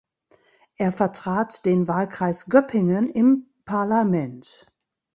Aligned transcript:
Er 0.77 0.91
vertrat 0.91 1.63
den 1.63 1.87
Wahlkreis 1.87 2.47
Göppingen 2.49 3.11
im 3.11 3.51
Parlament. 3.65 4.65